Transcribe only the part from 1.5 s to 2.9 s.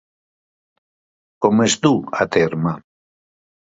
es du a terme?